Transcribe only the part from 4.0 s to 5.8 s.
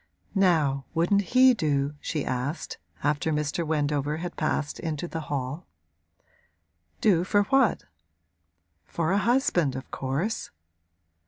had passed into the hall.